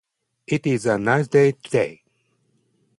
[0.47, 2.01] It is a nice day today.